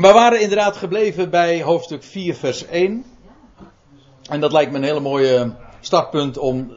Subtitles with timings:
[0.00, 3.04] We waren inderdaad gebleven bij hoofdstuk 4, vers 1.
[4.30, 6.72] En dat lijkt me een hele mooie startpunt om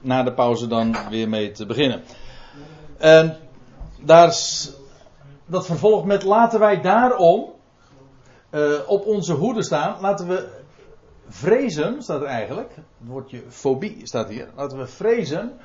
[0.00, 2.02] na de pauze dan weer mee te beginnen.
[2.98, 3.36] En
[4.00, 4.34] daar
[5.46, 7.52] dat vervolgt met laten wij daarom
[8.50, 10.00] uh, op onze hoede staan.
[10.00, 10.48] Laten we
[11.28, 12.70] vrezen, staat er eigenlijk.
[12.76, 14.48] Het woordje fobie staat hier.
[14.56, 15.58] Laten we vrezen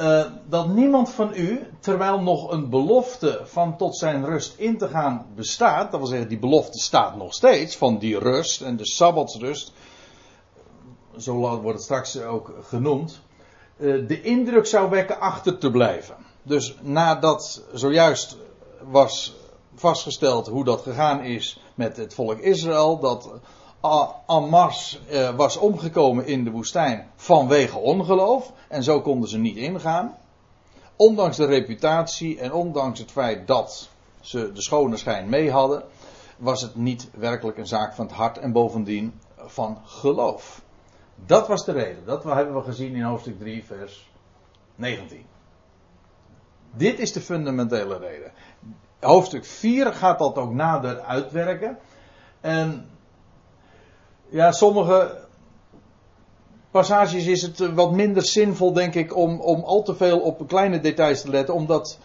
[0.00, 4.88] uh, dat niemand van u, terwijl nog een belofte van tot zijn rust in te
[4.88, 8.86] gaan bestaat, dat wil zeggen, die belofte staat nog steeds, van die rust en de
[8.86, 9.72] sabbatsrust,
[11.18, 13.20] zo wordt het straks ook genoemd,
[13.76, 16.16] uh, de indruk zou wekken achter te blijven.
[16.42, 18.36] Dus nadat zojuist
[18.82, 19.34] was
[19.74, 23.30] vastgesteld hoe dat gegaan is met het volk Israël, dat
[24.26, 28.52] Amas eh, was omgekomen in de woestijn vanwege ongeloof.
[28.68, 30.16] En zo konden ze niet ingaan.
[30.96, 33.88] Ondanks de reputatie en ondanks het feit dat
[34.20, 35.82] ze de schone schijn mee hadden,
[36.36, 40.62] was het niet werkelijk een zaak van het hart en bovendien van geloof.
[41.26, 42.04] Dat was de reden.
[42.04, 44.10] Dat hebben we gezien in hoofdstuk 3, vers
[44.74, 45.24] 19.
[46.74, 48.32] Dit is de fundamentele reden.
[49.00, 51.78] Hoofdstuk 4 gaat dat ook nader uitwerken.
[52.40, 52.88] En
[54.30, 55.18] ja, sommige
[56.70, 60.80] passages is het wat minder zinvol, denk ik, om, om al te veel op kleine
[60.80, 61.98] details te letten, omdat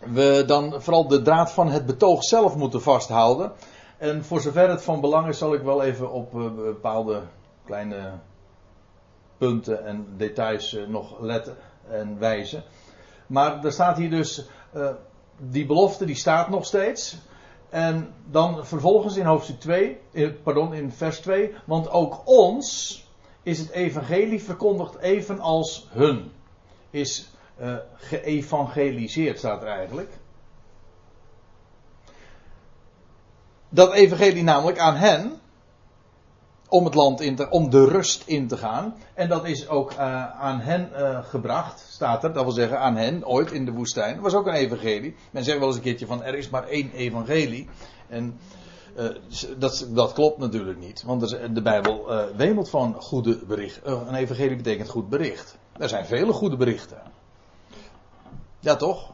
[0.00, 3.52] we dan vooral de draad van het betoog zelf moeten vasthouden.
[3.98, 7.22] En voor zover het van belang is, zal ik wel even op uh, bepaalde
[7.64, 8.12] kleine
[9.38, 11.56] punten en details uh, nog letten
[11.88, 12.62] en wijzen.
[13.26, 14.46] Maar er staat hier dus,
[15.38, 17.16] die belofte die staat nog steeds.
[17.72, 19.98] En dan vervolgens in hoofdstuk 2,
[20.42, 22.98] pardon, in vers 2, want ook ons
[23.42, 26.32] is het evangelie verkondigd evenals hun.
[26.90, 30.10] Is uh, geëvangeliseerd, staat er eigenlijk.
[33.68, 35.40] Dat evangelie namelijk aan hen,
[36.72, 38.94] om het land in te, om de rust in te gaan.
[39.14, 42.32] En dat is ook uh, aan hen uh, gebracht, staat er.
[42.32, 44.14] Dat wil zeggen aan hen, ooit in de woestijn.
[44.14, 45.14] Dat was ook een evangelie.
[45.30, 47.68] Men zegt wel eens een keertje van er is maar één evangelie.
[48.08, 48.38] En
[48.96, 49.04] uh,
[49.58, 51.02] dat, dat klopt natuurlijk niet.
[51.02, 52.06] Want de Bijbel
[52.36, 54.08] wemelt van goede berichten.
[54.08, 55.58] een evangelie betekent goed bericht.
[55.78, 57.02] Er zijn vele goede berichten.
[58.60, 59.12] Ja toch?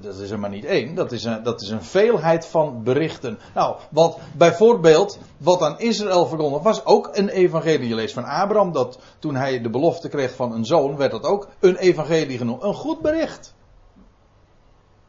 [0.00, 0.94] Dat is er maar niet één.
[0.94, 3.38] Dat is, een, dat is een veelheid van berichten.
[3.54, 7.88] Nou, wat bijvoorbeeld, wat aan Israël verkondigd was ook een evangelie.
[7.88, 11.24] Je leest van Abraham dat toen hij de belofte kreeg van een zoon, werd dat
[11.24, 12.62] ook een evangelie genoemd.
[12.62, 13.54] Een goed bericht.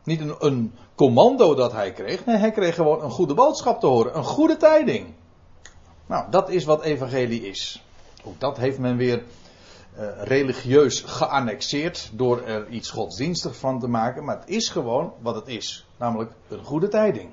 [0.03, 2.25] Niet een, een commando dat hij kreeg.
[2.25, 4.18] Nee, hij kreeg gewoon een goede boodschap te horen.
[4.18, 5.14] Een goede tijding.
[6.06, 7.84] Nou, dat is wat evangelie is.
[8.24, 9.24] Ook dat heeft men weer
[10.18, 14.24] religieus geannexeerd door er iets godsdienstig van te maken.
[14.24, 15.88] Maar het is gewoon wat het is.
[15.98, 17.32] Namelijk een goede tijding.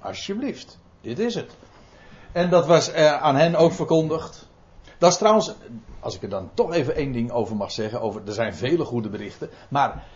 [0.00, 0.78] Alsjeblieft.
[1.00, 1.52] Dit is het.
[2.32, 4.48] En dat was uh, aan hen ook verkondigd.
[4.98, 5.54] Dat is trouwens,
[6.00, 8.00] als ik er dan toch even één ding over mag zeggen.
[8.00, 9.50] Over, er zijn vele goede berichten.
[9.68, 10.06] Maar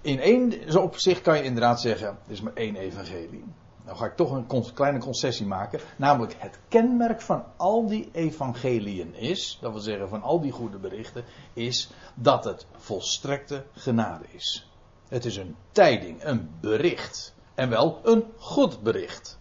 [0.00, 3.44] in één opzicht kan je inderdaad zeggen: er is maar één evangelie.
[3.86, 5.80] Nou ga ik toch een kleine concessie maken.
[5.96, 10.78] Namelijk het kenmerk van al die evangeliën is, dat wil zeggen van al die goede
[10.78, 14.70] berichten, is dat het volstrekte genade is.
[15.08, 17.34] Het is een tijding, een bericht.
[17.54, 19.38] En wel een goed bericht.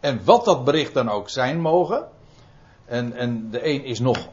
[0.00, 2.08] En wat dat bericht dan ook zijn mogen.
[2.84, 4.28] En, en de een is nog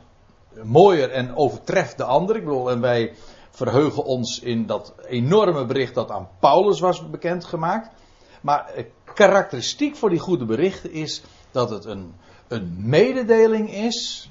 [0.63, 2.35] mooier en overtreft de ander.
[2.35, 3.13] Ik bedoel, en wij
[3.49, 7.89] verheugen ons in dat enorme bericht dat aan Paulus was bekendgemaakt.
[8.41, 8.73] Maar
[9.13, 11.21] karakteristiek voor die goede berichten is
[11.51, 12.15] dat het een,
[12.47, 14.29] een mededeling is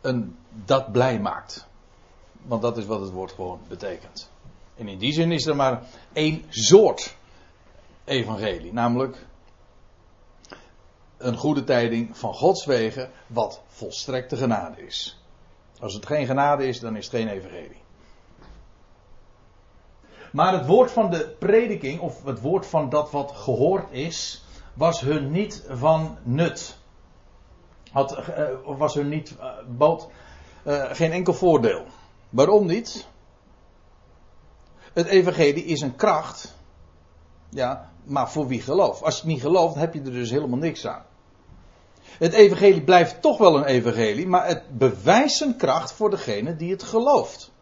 [0.00, 1.66] een, dat blij maakt.
[2.42, 4.30] Want dat is wat het woord gewoon betekent.
[4.76, 7.16] En in die zin is er maar één soort
[8.04, 9.26] evangelie, namelijk
[11.16, 15.18] een goede tijding van Gods wegen, wat volstrekte genade is.
[15.80, 17.80] Als het geen genade is, dan is het geen evangelie.
[20.32, 25.00] Maar het woord van de prediking, of het woord van dat wat gehoord is, was
[25.00, 26.78] hun niet van nut.
[27.92, 30.08] Had, uh, was hun niet, uh, bood
[30.66, 31.84] uh, geen enkel voordeel.
[32.28, 33.06] Waarom niet?
[34.92, 36.58] Het evangelie is een kracht.
[37.48, 39.02] Ja, maar voor wie gelooft.
[39.02, 41.04] Als je het niet gelooft, heb je er dus helemaal niks aan.
[42.18, 46.70] Het evangelie blijft toch wel een evangelie, maar het bewijst zijn kracht voor degene die
[46.70, 47.52] het gelooft.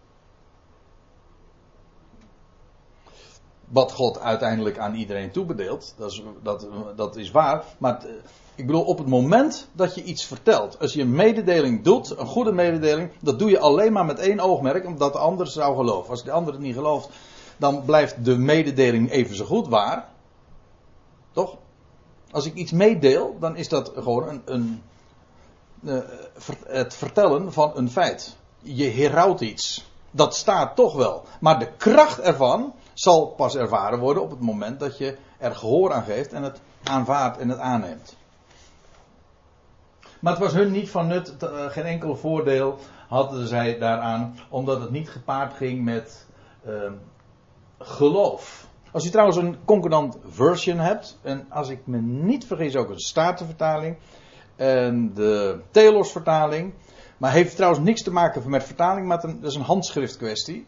[3.68, 5.94] Wat God uiteindelijk aan iedereen toebedeelt.
[5.96, 6.66] Dat is, dat,
[6.96, 7.64] dat is waar.
[7.78, 8.04] Maar
[8.54, 12.26] ik bedoel, op het moment dat je iets vertelt, als je een mededeling doet, een
[12.26, 16.10] goede mededeling, dat doe je alleen maar met één oogmerk, omdat de ander zou geloven.
[16.10, 17.08] Als de ander het niet gelooft,
[17.56, 20.08] dan blijft de mededeling even zo goed waar.
[21.32, 21.56] Toch?
[22.30, 24.82] Als ik iets meedeel, dan is dat gewoon een, een,
[25.84, 25.98] eh,
[26.66, 28.36] het vertellen van een feit.
[28.60, 29.84] Je herhoudt iets.
[30.10, 31.24] Dat staat toch wel.
[31.40, 35.92] Maar de kracht ervan zal pas ervaren worden op het moment dat je er gehoor
[35.92, 38.16] aan geeft en het aanvaardt en het aanneemt.
[40.20, 42.78] Maar het was hun niet van nut, eh, geen enkel voordeel
[43.08, 46.26] hadden zij daaraan, omdat het niet gepaard ging met
[46.66, 46.90] uh,
[47.78, 48.66] geloof.
[48.92, 52.98] Als je trouwens een concordant version hebt, en als ik me niet vergis ook een
[52.98, 53.96] statenvertaling
[54.56, 56.72] en de Telos vertaling,
[57.16, 60.66] maar heeft trouwens niks te maken met vertaling, maar dat is een handschriftkwestie.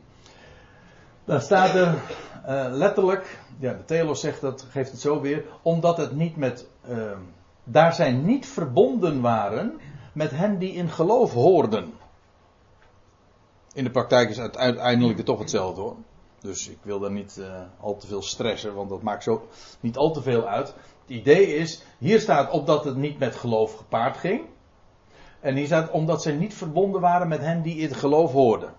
[1.25, 1.95] Dan staat er
[2.49, 6.67] uh, letterlijk, ja, de Telos zegt dat, geeft het zo weer, omdat het niet met,
[6.89, 7.13] uh,
[7.65, 9.81] daar zij niet verbonden waren
[10.13, 11.93] met hen die in geloof hoorden.
[13.73, 15.97] In de praktijk is het uiteindelijk toch hetzelfde hoor.
[16.41, 17.47] Dus ik wil daar niet uh,
[17.81, 19.49] al te veel stressen, want dat maakt zo
[19.81, 20.67] niet al te veel uit.
[20.67, 24.41] Het idee is, hier staat opdat het niet met geloof gepaard ging.
[25.41, 28.75] En hier staat omdat ze niet verbonden waren met hen die in geloof hoorden.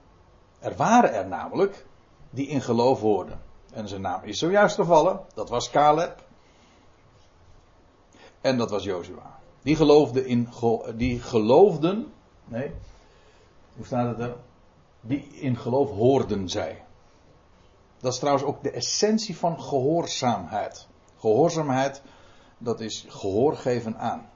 [0.59, 1.85] Er waren er namelijk
[2.31, 3.39] die in geloof hoorden.
[3.73, 5.19] En zijn naam is zojuist gevallen.
[5.33, 6.23] Dat was Caleb.
[8.41, 9.39] En dat was Joshua.
[9.61, 10.49] Die geloofden in,
[10.95, 12.13] die geloofden,
[12.45, 12.71] nee,
[13.75, 14.35] hoe staat het er?
[15.01, 16.83] Die in geloof hoorden zij.
[17.99, 20.87] Dat is trouwens ook de essentie van gehoorzaamheid.
[21.19, 22.01] Gehoorzaamheid,
[22.57, 24.29] dat is gehoor geven aan.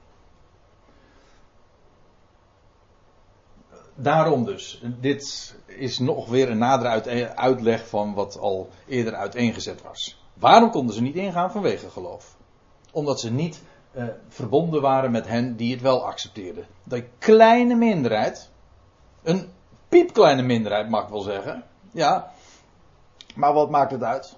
[3.98, 10.20] Daarom dus, dit is nog weer een nadere uitleg van wat al eerder uiteengezet was.
[10.34, 12.36] Waarom konden ze niet ingaan vanwege geloof?
[12.92, 13.62] Omdat ze niet
[13.92, 16.66] eh, verbonden waren met hen die het wel accepteerden.
[16.84, 18.50] Dat kleine minderheid,
[19.22, 19.48] een
[19.88, 22.30] piepkleine minderheid mag ik wel zeggen, ja,
[23.34, 24.36] maar wat maakt het uit?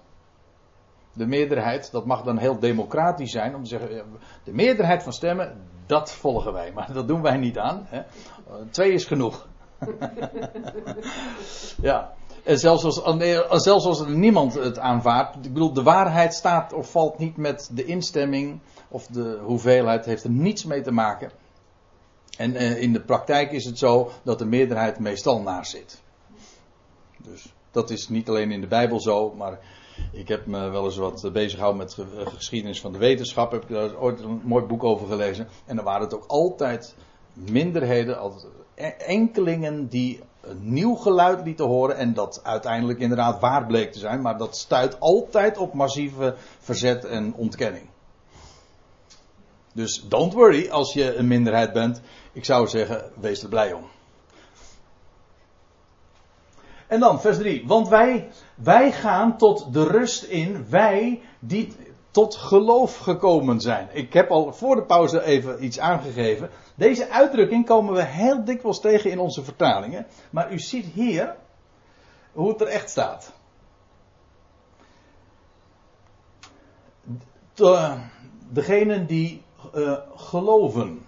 [1.12, 4.04] De meerderheid, dat mag dan heel democratisch zijn om te zeggen,
[4.44, 6.72] de meerderheid van stemmen, dat volgen wij.
[6.72, 7.86] Maar dat doen wij niet aan.
[7.88, 8.02] Hè.
[8.70, 9.46] Twee is genoeg.
[11.88, 12.14] ja.
[12.44, 15.36] En zelfs als, zelfs als niemand het aanvaardt.
[15.36, 20.04] Ik bedoel, de waarheid staat of valt niet met de instemming of de hoeveelheid.
[20.04, 21.30] heeft er niets mee te maken.
[22.36, 26.02] En eh, in de praktijk is het zo dat de meerderheid meestal naar zit.
[27.18, 29.58] Dus dat is niet alleen in de Bijbel zo, maar
[30.12, 33.50] ik heb me wel eens wat bezig gehouden met de geschiedenis van de wetenschap.
[33.50, 35.48] Heb ik daar ooit een mooi boek over gelezen.
[35.64, 36.94] En dan waren het ook altijd
[37.32, 38.46] minderheden, altijd
[38.98, 41.96] enkelingen die een nieuw geluid lieten horen.
[41.96, 44.22] En dat uiteindelijk inderdaad waar bleek te zijn.
[44.22, 47.86] Maar dat stuit altijd op massieve verzet en ontkenning.
[49.72, 52.00] Dus don't worry als je een minderheid bent.
[52.32, 53.84] Ik zou zeggen, wees er blij om.
[56.88, 57.66] En dan vers 3.
[57.66, 61.76] Want wij, wij gaan tot de rust in, wij die
[62.10, 63.88] tot geloof gekomen zijn.
[63.92, 66.50] Ik heb al voor de pauze even iets aangegeven.
[66.74, 70.06] Deze uitdrukking komen we heel dikwijls tegen in onze vertalingen.
[70.30, 71.36] Maar u ziet hier
[72.32, 73.32] hoe het er echt staat.
[77.54, 77.96] De,
[78.50, 79.42] degenen die
[79.74, 81.06] uh, geloven.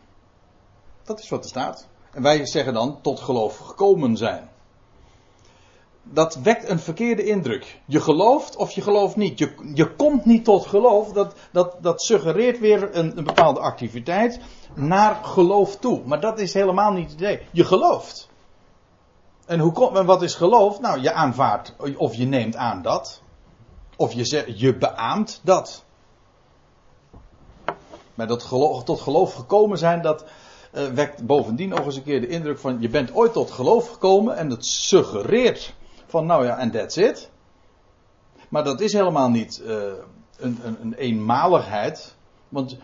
[1.02, 1.88] Dat is wat er staat.
[2.12, 4.49] En wij zeggen dan tot geloof gekomen zijn
[6.02, 7.80] dat wekt een verkeerde indruk.
[7.84, 9.38] Je gelooft of je gelooft niet.
[9.38, 11.12] Je, je komt niet tot geloof.
[11.12, 14.40] Dat, dat, dat suggereert weer een, een bepaalde activiteit
[14.74, 16.02] naar geloof toe.
[16.04, 17.40] Maar dat is helemaal niet het idee.
[17.50, 18.28] Je gelooft.
[19.46, 20.80] En hoe komt, wat is geloof?
[20.80, 23.22] Nou, je aanvaardt of je neemt aan dat.
[23.96, 25.84] Of je, je beaamt dat.
[28.14, 28.48] Maar dat
[28.84, 30.24] tot geloof gekomen zijn, dat
[30.72, 33.90] uh, wekt bovendien nog eens een keer de indruk van je bent ooit tot geloof
[33.90, 35.74] gekomen en het suggereert
[36.10, 37.30] van nou ja, en that's it.
[38.48, 39.82] Maar dat is helemaal niet uh,
[40.36, 42.16] een, een, een eenmaligheid.
[42.48, 42.76] Want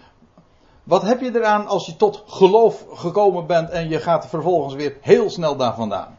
[0.83, 4.97] wat heb je eraan als je tot geloof gekomen bent en je gaat vervolgens weer
[5.01, 6.19] heel snel daar vandaan?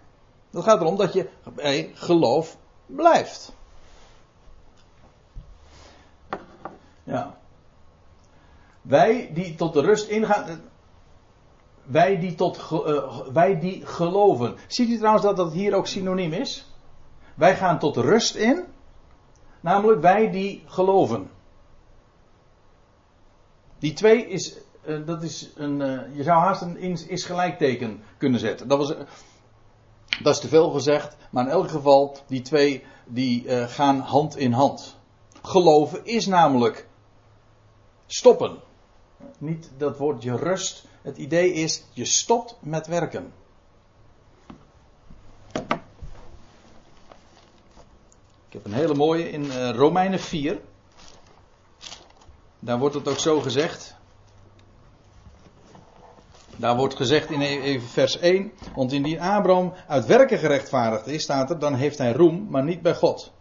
[0.50, 3.54] Dat gaat erom dat je bij geloof blijft.
[7.04, 7.38] Ja.
[8.82, 10.62] Wij die tot de rust ingaan.
[11.84, 14.56] Wij die, tot, uh, wij die geloven.
[14.68, 16.67] Ziet u trouwens dat dat hier ook synoniem is?
[17.38, 18.65] Wij gaan tot rust in,
[19.62, 21.29] namelijk wij die geloven.
[23.79, 26.77] Die twee is, uh, dat is een, uh, je zou haast een
[27.08, 28.67] is gelijkteken kunnen zetten.
[28.67, 28.98] Dat, was, uh,
[30.22, 34.51] dat is te veel gezegd, maar in elk geval, die twee die gaan hand in
[34.51, 34.98] hand.
[35.41, 36.88] Geloven is namelijk
[38.06, 38.58] stoppen.
[39.38, 40.86] Niet dat woordje rust.
[41.01, 43.34] Het idee is, je stopt met werken.
[48.64, 50.60] Heb een hele mooie in uh, Romeinen 4.
[52.60, 53.96] daar wordt het ook zo gezegd.
[56.56, 58.52] Daar wordt gezegd in e- vers 1.
[58.76, 62.82] Want indien Abraham uit werken gerechtvaardigd is, staat er, dan heeft hij roem, maar niet
[62.82, 63.32] bij God.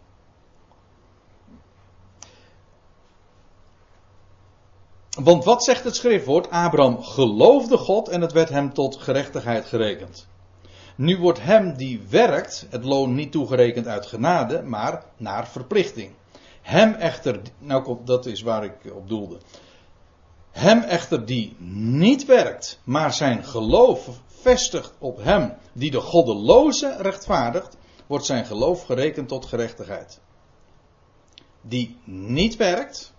[5.22, 6.50] Want wat zegt het schriftwoord?
[6.50, 10.28] Abraham geloofde God en het werd hem tot gerechtigheid gerekend.
[10.96, 16.12] Nu wordt hem die werkt het loon niet toegerekend uit genade, maar naar verplichting.
[16.62, 19.38] Hem echter, nou dat is waar ik op doelde.
[20.50, 27.76] Hem echter die niet werkt, maar zijn geloof vestigt op hem die de goddeloze rechtvaardigt,
[28.06, 30.20] wordt zijn geloof gerekend tot gerechtigheid.
[31.60, 33.12] Die niet werkt,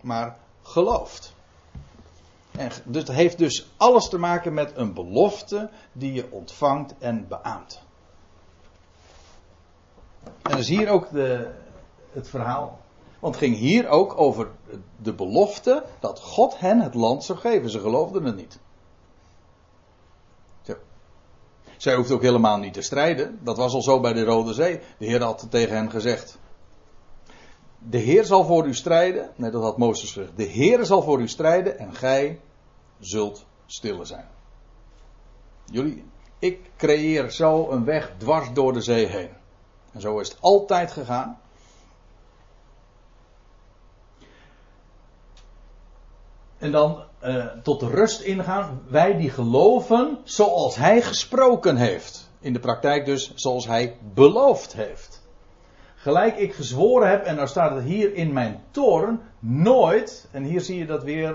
[0.00, 1.35] maar gelooft.
[2.58, 7.28] En dus het heeft dus alles te maken met een belofte die je ontvangt en
[7.28, 7.82] beaamt.
[10.24, 11.50] En dat is hier ook de,
[12.12, 12.78] het verhaal.
[13.18, 14.48] Want het ging hier ook over
[15.02, 17.70] de belofte dat God hen het land zou geven.
[17.70, 18.58] Ze geloofden het niet.
[21.76, 23.38] Zij hoeft ook helemaal niet te strijden.
[23.42, 24.80] Dat was al zo bij de Rode Zee.
[24.98, 26.38] De Heer had tegen hen gezegd:
[27.78, 29.30] De Heer zal voor u strijden.
[29.36, 30.36] Nee, dat had Mozes gezegd.
[30.36, 32.40] De Heer zal voor u strijden en gij
[33.00, 34.28] zult stille zijn.
[35.64, 36.04] Jullie,
[36.38, 39.30] ik creëer zo een weg dwars door de zee heen.
[39.92, 41.38] En zo is het altijd gegaan.
[46.58, 48.82] En dan uh, tot rust ingaan.
[48.88, 52.30] Wij die geloven zoals hij gesproken heeft.
[52.40, 55.24] In de praktijk dus zoals hij beloofd heeft.
[55.94, 60.60] Gelijk ik gezworen heb, en nou staat het hier in mijn toren, nooit, en hier
[60.60, 61.34] zie je dat weer,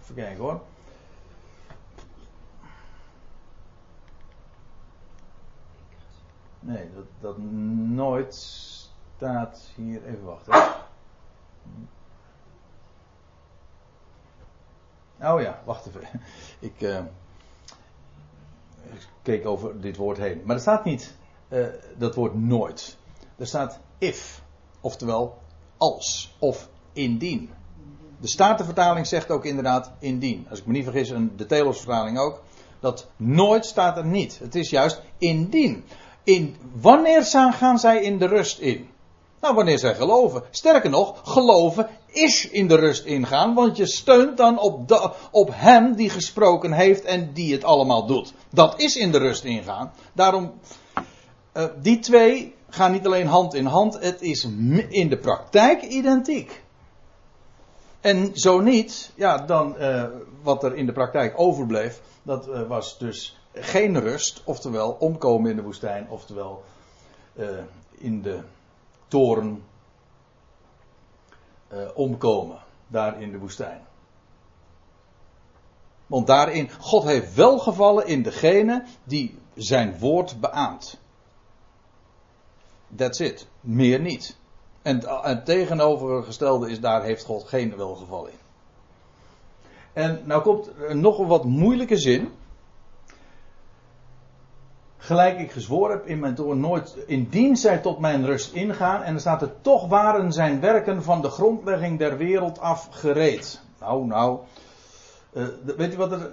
[0.00, 0.60] even kijken hoor.
[6.62, 10.54] Nee, dat, dat nooit staat hier, even wachten.
[15.20, 16.02] Oh ja, wacht even.
[16.58, 16.98] Ik, uh,
[18.82, 20.42] ik, keek over dit woord heen.
[20.44, 21.14] Maar er staat niet
[21.48, 21.66] uh,
[21.98, 22.96] dat woord nooit.
[23.36, 24.42] Er staat if.
[24.80, 25.38] Oftewel
[25.76, 27.50] als of indien.
[28.20, 30.46] De Statenvertaling zegt ook inderdaad indien.
[30.50, 32.42] Als ik me niet vergis, de Telos vertaling ook.
[32.80, 34.38] Dat nooit staat er niet.
[34.38, 35.84] Het is juist indien.
[36.80, 38.88] Wanneer gaan zij in de rust in?
[39.40, 40.42] Nou, wanneer zij geloven.
[40.50, 45.94] Sterker nog, geloven is in de rust ingaan, want je steunt dan op, op hem
[45.94, 48.32] die gesproken heeft en die het allemaal doet.
[48.50, 49.92] Dat is in de rust ingaan.
[50.12, 50.52] Daarom,
[51.54, 54.44] uh, die twee gaan niet alleen hand in hand, het is
[54.88, 56.62] in de praktijk identiek.
[58.00, 60.04] En zo niet, ja, dan uh,
[60.42, 65.56] wat er in de praktijk overbleef, dat uh, was dus geen rust, oftewel omkomen in
[65.56, 66.64] de woestijn, oftewel
[67.90, 68.40] in de
[69.08, 69.64] toren
[71.72, 72.58] uh, omkomen.
[72.86, 73.80] Daar in de woestijn.
[76.06, 81.00] Want daarin, God heeft wel gevallen in degene die zijn woord beaamt.
[82.96, 83.46] That's it.
[83.60, 84.36] Meer niet.
[84.82, 88.38] En het tegenovergestelde is, daar heeft God geen welgeval in.
[89.92, 92.32] En nou komt nog een wat moeilijke zin
[95.02, 99.02] gelijk ik gezworen heb in mijn toren, nooit indien zij tot mijn rust ingaan.
[99.02, 103.60] En dan staat er, toch waren zijn werken van de grondlegging der wereld af gereed.
[103.80, 104.38] Nou, nou,
[105.32, 106.32] uh, weet u wat er,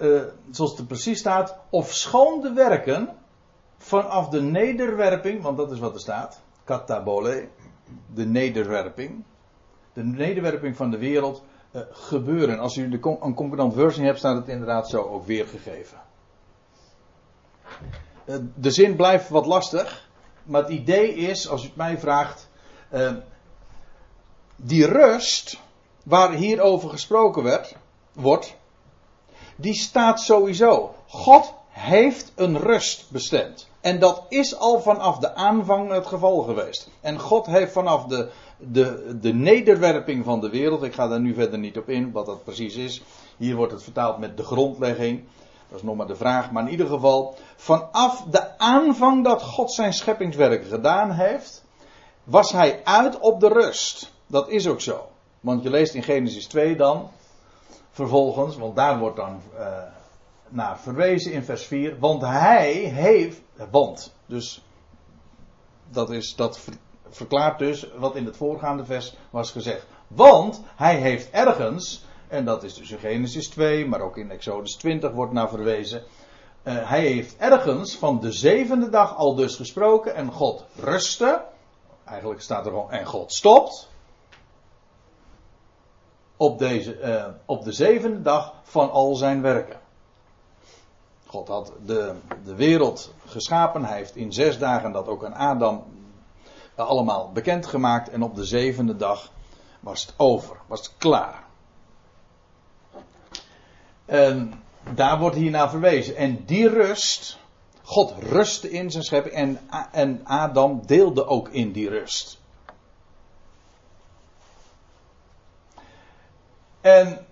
[0.00, 3.08] uh, zoals het er precies staat, of schoon de werken
[3.78, 7.48] vanaf de nederwerping, want dat is wat er staat, katabole,
[8.14, 9.24] de nederwerping,
[9.92, 12.58] de nederwerping van de wereld, uh, gebeuren.
[12.58, 16.03] Als u de, een concordant versie hebt, staat het inderdaad zo ook weergegeven.
[18.24, 20.08] Eh, de zin blijft wat lastig.
[20.44, 22.48] Maar het idee is, als u het mij vraagt.
[22.92, 23.12] Uh,
[24.56, 25.60] die rust.
[26.04, 27.76] waar hierover gesproken werd,
[28.12, 28.56] wordt.
[29.56, 30.94] die staat sowieso.
[31.06, 33.68] God heeft een rust bestemd.
[33.80, 36.88] En dat is al vanaf de aanvang het geval geweest.
[37.00, 40.82] En God heeft vanaf de, de, de nederwerping van de wereld.
[40.82, 43.02] Ik ga daar nu verder niet op in wat dat precies is.
[43.36, 45.24] Hier wordt het vertaald met de grondlegging.
[45.74, 46.50] Dat is nog maar de vraag.
[46.50, 51.64] Maar in ieder geval, vanaf de aanvang dat God zijn scheppingswerk gedaan heeft,
[52.24, 54.12] was hij uit op de rust.
[54.26, 55.06] Dat is ook zo.
[55.40, 57.10] Want je leest in Genesis 2 dan,
[57.90, 59.82] vervolgens, want daar wordt dan uh,
[60.48, 61.98] naar verwezen in vers 4.
[61.98, 63.40] Want hij heeft,
[63.70, 64.64] want, dus
[65.90, 66.60] dat, is, dat
[67.08, 69.86] verklaart dus wat in het voorgaande vers was gezegd.
[70.08, 74.74] Want hij heeft ergens en dat is dus in Genesis 2, maar ook in Exodus
[74.76, 76.02] 20 wordt naar verwezen.
[76.62, 81.44] Uh, hij heeft ergens van de zevende dag al dus gesproken en God rustte.
[82.04, 83.88] Eigenlijk staat er gewoon en God stopt.
[86.36, 89.80] op, deze, uh, op de zevende dag van al zijn werken.
[91.26, 92.14] God had de,
[92.44, 93.84] de wereld geschapen.
[93.84, 95.84] Hij heeft in zes dagen dat ook aan Adam
[96.74, 98.10] allemaal bekendgemaakt.
[98.10, 99.30] En op de zevende dag
[99.80, 101.43] was het over, was het klaar.
[104.04, 104.62] En
[104.94, 106.16] daar wordt hier naar verwezen.
[106.16, 107.38] En die rust,
[107.82, 109.60] God rustte in zijn schepping en,
[109.92, 112.38] en Adam deelde ook in die rust.
[116.80, 117.26] En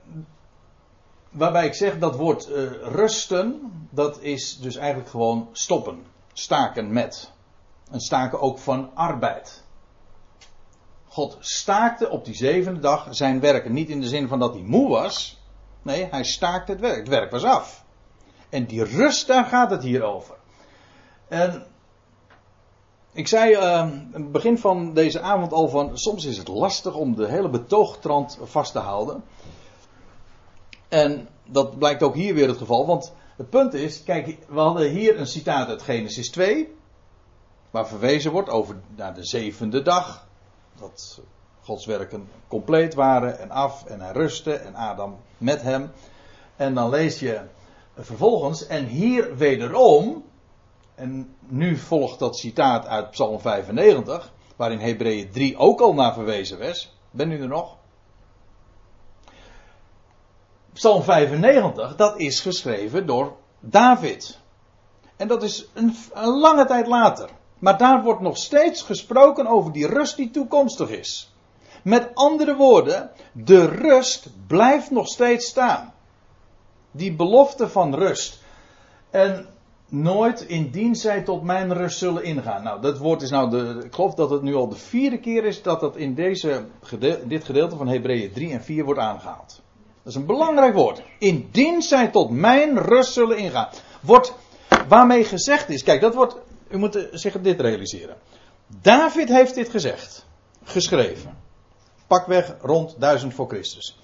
[1.31, 7.31] waarbij ik zeg dat woord uh, rusten, dat is dus eigenlijk gewoon stoppen, staken met.
[7.91, 9.63] En staken ook van arbeid.
[11.09, 13.73] God staakte op die zevende dag zijn werken.
[13.73, 15.42] Niet in de zin van dat hij moe was.
[15.83, 16.97] Nee, hij staakte het werk.
[16.97, 17.85] Het werk was af.
[18.49, 20.35] En die rust, daar gaat het hier over.
[21.29, 21.67] En
[23.13, 26.95] ik zei uh, aan het begin van deze avond al van, soms is het lastig
[26.95, 29.25] om de hele betoogtrand vast te houden.
[30.89, 34.91] En dat blijkt ook hier weer het geval, want het punt is, kijk, we hadden
[34.91, 36.75] hier een citaat uit Genesis 2,
[37.71, 40.27] waar verwezen wordt over naar de zevende dag,
[40.79, 41.21] dat
[41.65, 45.91] Gods werken compleet waren en af en hij rustte en Adam met hem.
[46.57, 47.41] En dan lees je
[47.99, 50.25] vervolgens, en hier wederom,
[50.95, 56.59] en nu volgt dat citaat uit Psalm 95, waarin Hebreeën 3 ook al naar verwezen
[56.59, 56.97] was.
[57.11, 57.77] Ben u er nog?
[60.73, 64.39] Psalm 95, dat is geschreven door David.
[65.17, 67.31] En dat is een, een, lange tijd later.
[67.59, 71.32] Maar daar wordt nog steeds gesproken over die rust die toekomstig is.
[71.83, 75.93] Met andere woorden, de rust blijft nog steeds staan.
[76.91, 78.43] Die belofte van rust.
[79.11, 79.47] En
[79.89, 82.63] nooit indien zij tot mijn rust zullen ingaan.
[82.63, 83.83] Nou, dat woord is nou de.
[83.85, 86.65] Ik geloof dat het nu al de vierde keer is dat dat in deze,
[87.25, 89.61] dit gedeelte van Hebreeën 3 en 4 wordt aangehaald.
[90.03, 91.03] Dat is een belangrijk woord.
[91.19, 93.69] Indien zij tot mijn rust zullen ingaan.
[94.01, 94.35] Wordt
[94.89, 95.83] waarmee gezegd is.
[95.83, 96.37] Kijk, dat wordt.
[96.69, 98.17] U moet zich dit realiseren.
[98.83, 100.27] David heeft dit gezegd.
[100.65, 101.42] Geschreven.
[102.13, 103.99] Pakweg rond 1000 voor Christus.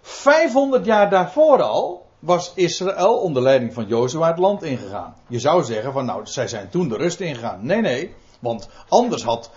[0.00, 5.16] 500 jaar daarvoor al was Israël onder leiding van Jozua het land ingegaan.
[5.28, 7.66] Je zou zeggen van nou, zij zijn toen de rust ingegaan.
[7.66, 8.14] Nee, nee.
[8.38, 9.50] Want anders had,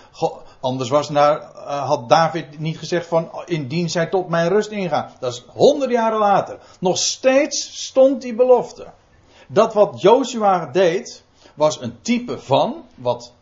[0.59, 5.11] anders was naar, uh, had David niet gezegd van indien zij tot mijn rust ingaan.
[5.19, 6.57] Dat is honderd jaren later.
[6.79, 8.87] Nog steeds stond die belofte.
[9.47, 13.33] Dat wat Jozua deed was een type van wat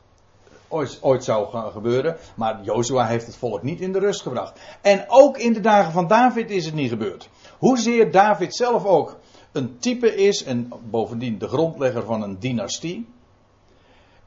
[0.69, 2.17] ooit, ooit zou gaan gebeuren.
[2.35, 4.59] Maar Jozua heeft het volk niet in de rust gebracht.
[4.81, 7.29] En ook in de dagen van David is het niet gebeurd.
[7.57, 9.17] Hoezeer David zelf ook
[9.51, 13.07] een type is en bovendien de grondlegger van een dynastie.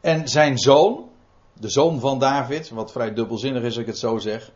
[0.00, 1.08] En zijn zoon,
[1.52, 4.52] de zoon van David, wat vrij dubbelzinnig is als ik het zo zeg.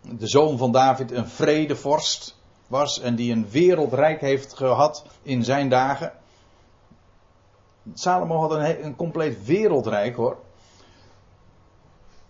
[0.00, 2.36] De zoon van David, een vredevorst
[2.66, 6.12] was en die een wereldrijk heeft gehad in zijn dagen.
[7.94, 10.38] Salomo had een, een compleet wereldrijk hoor.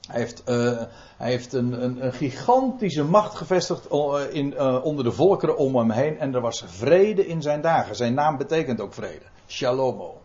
[0.08, 0.82] Hij heeft, uh,
[1.16, 5.76] hij heeft een, een, een, gigantische macht gevestigd eh, in, uh, onder de volkeren om
[5.76, 6.18] hem heen.
[6.18, 7.96] En er was vrede in zijn dagen.
[7.96, 9.24] Zijn naam betekent ook vrede.
[9.46, 10.20] Shalomo.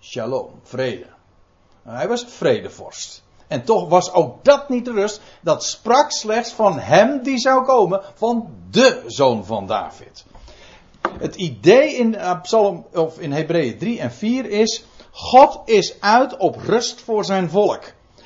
[0.00, 1.06] Shalom, vrede.
[1.82, 3.22] Hij was vredevorst.
[3.46, 5.20] En toch was ook dat niet de rust.
[5.40, 8.00] Dat sprak slechts van hem die zou komen.
[8.14, 10.24] Van de zoon van David.
[11.18, 14.84] Het idee in Psalm, of in Hebreeën 3 en 4 is.
[15.10, 17.82] God is uit op rust voor zijn volk.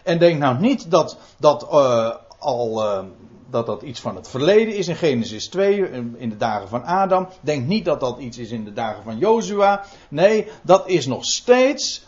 [0.07, 2.85] En denk nou niet dat dat uh, al.
[2.85, 3.05] Uh,
[3.51, 7.29] dat dat iets van het verleden is in Genesis 2, in de dagen van Adam.
[7.41, 9.85] Denk niet dat dat iets is in de dagen van Jozua.
[10.09, 12.07] Nee, dat is nog steeds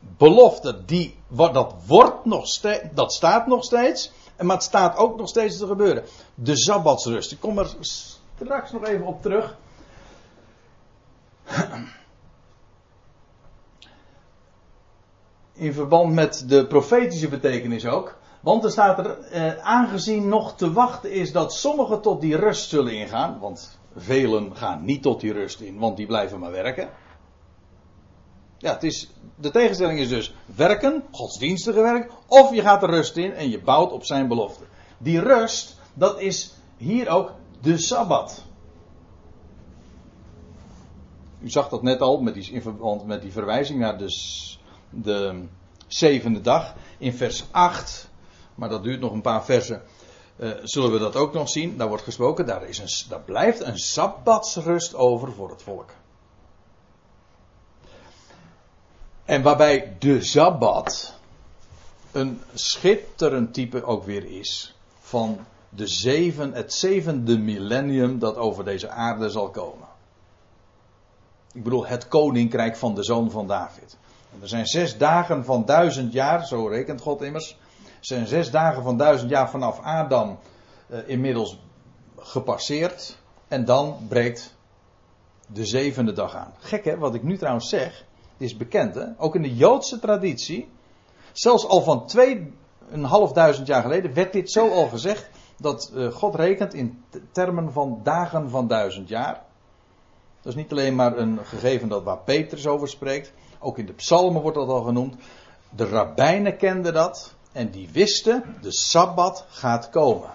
[0.00, 0.84] belofte.
[0.84, 4.12] Die, dat wordt nog steeds, dat staat nog steeds.
[4.40, 6.04] Maar het staat ook nog steeds te gebeuren.
[6.34, 7.32] De Sabbatsrust.
[7.32, 7.76] Ik kom er
[8.36, 9.56] straks nog even op terug
[15.58, 18.16] in verband met de profetische betekenis ook.
[18.40, 22.68] Want er staat er, eh, aangezien nog te wachten is dat sommigen tot die rust
[22.68, 23.38] zullen ingaan.
[23.40, 26.88] Want velen gaan niet tot die rust in, want die blijven maar werken.
[28.58, 33.16] Ja, het is, de tegenstelling is dus werken, godsdienstige werk, of je gaat de rust
[33.16, 34.64] in en je bouwt op zijn belofte.
[34.98, 38.44] Die rust, dat is hier ook de Sabbat.
[41.40, 44.08] U zag dat net al met die, in verband met die verwijzing naar de
[44.90, 45.44] de
[45.86, 46.74] zevende dag.
[46.98, 48.08] In vers 8,
[48.54, 49.82] maar dat duurt nog een paar versen,
[50.36, 51.76] uh, zullen we dat ook nog zien.
[51.76, 55.90] Daar wordt gesproken, daar, is een, blijft een sabbatsrust over voor het volk.
[59.24, 61.14] En waarbij de sabbat
[62.12, 68.88] een schitterend type ook weer is van de zeven, het zevende millennium dat over deze
[68.88, 69.88] aarde zal komen.
[71.52, 73.96] Ik bedoel het koninkrijk van de zoon van David.
[74.40, 77.58] Er zijn zes dagen van duizend jaar, zo rekent God immers.
[77.78, 80.38] Er zijn zes dagen van duizend jaar vanaf Adam
[80.88, 81.58] uh, inmiddels
[82.16, 83.18] gepasseerd.
[83.48, 84.56] En dan breekt
[85.46, 86.54] de zevende dag aan.
[86.58, 88.04] Gek hè, wat ik nu trouwens zeg,
[88.36, 89.06] is bekend hè.
[89.16, 90.68] Ook in de Joodse traditie,
[91.32, 92.52] zelfs al van twee
[92.90, 97.04] een half duizend jaar geleden werd dit zo al gezegd dat uh, God rekent in
[97.32, 99.42] termen van dagen van duizend jaar.
[100.40, 103.32] Dat is niet alleen maar een gegeven dat waar Petrus over spreekt.
[103.58, 105.16] Ook in de psalmen wordt dat al genoemd.
[105.70, 107.34] De rabbijnen kenden dat.
[107.52, 110.30] En die wisten, de Sabbat gaat komen.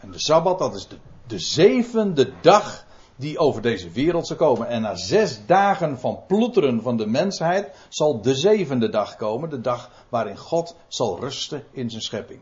[0.00, 4.68] En de Sabbat, dat is de, de zevende dag die over deze wereld zal komen.
[4.68, 9.50] En na zes dagen van ploeteren van de mensheid zal de zevende dag komen.
[9.50, 12.40] De dag waarin God zal rusten in zijn schepping.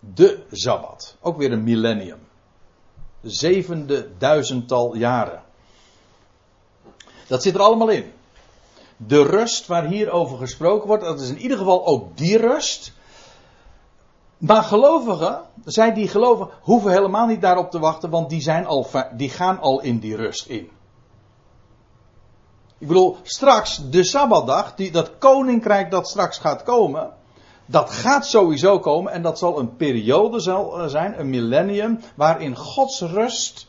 [0.00, 1.16] De Sabbat.
[1.20, 2.18] Ook weer een millennium.
[3.20, 5.42] De zevende duizendtal jaren.
[7.26, 8.12] Dat zit er allemaal in.
[8.96, 12.92] De rust waar hier over gesproken wordt, dat is in ieder geval ook die rust.
[14.38, 18.86] Maar gelovigen, zij die geloven, hoeven helemaal niet daarop te wachten, want die, zijn al,
[19.12, 20.70] die gaan al in die rust in.
[22.78, 27.12] Ik bedoel, straks de Sabbatdag, die, dat koninkrijk dat straks gaat komen,
[27.66, 33.00] dat gaat sowieso komen en dat zal een periode eh, zijn, een millennium, waarin Gods
[33.00, 33.66] rust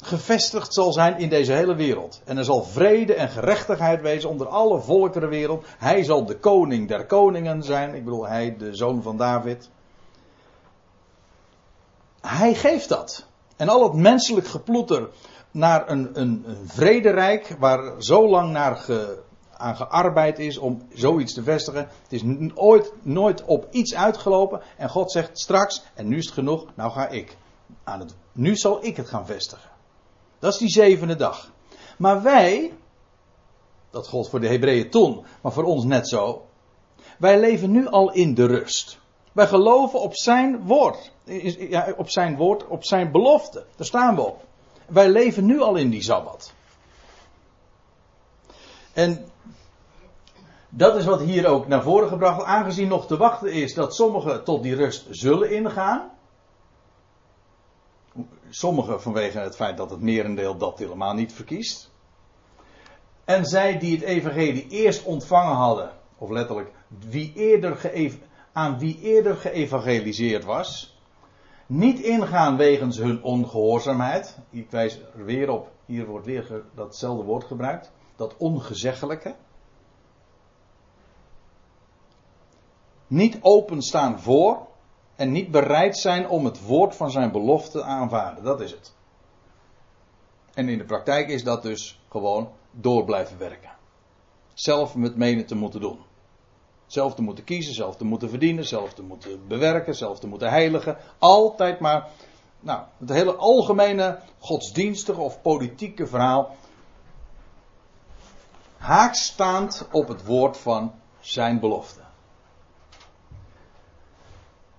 [0.00, 2.20] gevestigd zal zijn in deze hele wereld.
[2.24, 5.66] En er zal vrede en gerechtigheid wezen onder alle volkeren wereld.
[5.78, 7.94] Hij zal de koning der koningen zijn.
[7.94, 9.70] Ik bedoel, hij, de zoon van David.
[12.20, 13.26] Hij geeft dat.
[13.56, 15.08] En al het menselijk geploeter
[15.50, 18.86] naar een, een, een waar zo lang naar
[19.56, 21.88] aan gearbeid is om zoiets te vestigen.
[22.02, 22.22] Het is
[22.54, 24.60] ooit, nooit op iets uitgelopen.
[24.76, 27.36] En God zegt straks, en nu is het genoeg, nou ga ik.
[27.84, 29.75] Aan het, nu zal ik het gaan vestigen.
[30.38, 31.52] Dat is die zevende dag.
[31.98, 32.72] Maar wij,
[33.90, 36.46] dat gold voor de Hebreeën toen, maar voor ons net zo.
[37.18, 38.98] Wij leven nu al in de rust.
[39.32, 41.12] Wij geloven op zijn woord.
[41.58, 43.64] Ja, op zijn woord, op zijn belofte.
[43.76, 44.44] Daar staan we op.
[44.86, 46.52] Wij leven nu al in die Sabbat.
[48.92, 49.26] En
[50.68, 52.44] dat is wat hier ook naar voren gebracht.
[52.44, 56.10] Aangezien nog te wachten is dat sommigen tot die rust zullen ingaan.
[58.50, 61.90] Sommigen vanwege het feit dat het merendeel dat helemaal niet verkiest.
[63.24, 66.70] En zij die het evangelie eerst ontvangen hadden, of letterlijk
[67.08, 68.12] wie eerder
[68.52, 70.96] aan wie eerder geëvangeliseerd was,
[71.66, 74.38] niet ingaan wegens hun ongehoorzaamheid.
[74.50, 79.34] Ik wijs er weer op, hier wordt weer datzelfde woord gebruikt, dat ongezeggelijke.
[83.06, 84.66] Niet openstaan voor,
[85.16, 88.44] en niet bereid zijn om het woord van zijn belofte te aanvaarden.
[88.44, 88.94] Dat is het.
[90.54, 93.70] En in de praktijk is dat dus gewoon door blijven werken.
[94.54, 95.98] Zelf met menen te moeten doen.
[96.86, 100.50] Zelf te moeten kiezen, zelf te moeten verdienen, zelf te moeten bewerken, zelf te moeten
[100.50, 100.96] heiligen.
[101.18, 102.08] Altijd maar,
[102.60, 106.56] nou, het hele algemene godsdienstige of politieke verhaal.
[108.76, 112.05] Haakstaand op het woord van zijn belofte.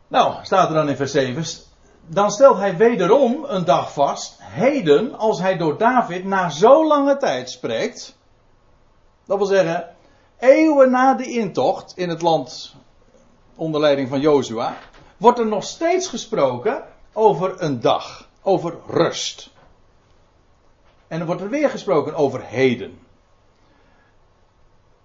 [0.07, 1.45] Nou, staat er dan in vers 7.
[2.05, 4.37] Dan stelt hij wederom een dag vast.
[4.41, 8.17] Heden, als hij door David na zo lange tijd spreekt.
[9.25, 9.95] Dat wil zeggen,
[10.39, 12.75] eeuwen na de intocht in het land
[13.55, 14.77] onder leiding van Jozua.
[15.17, 18.27] Wordt er nog steeds gesproken over een dag.
[18.41, 19.49] Over rust.
[21.07, 22.99] En dan wordt er weer gesproken over heden.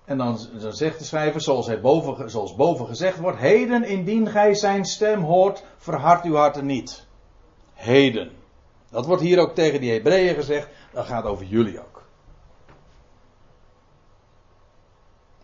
[0.05, 4.27] En dan, dan, zegt de schrijver, zoals, hij boven, zoals boven gezegd wordt: Heden, indien
[4.27, 7.07] gij zijn stem hoort, verhard uw harten niet.
[7.75, 8.31] Heden.
[8.91, 12.03] Dat wordt hier ook tegen die Hebreeën gezegd, dat gaat over jullie ook.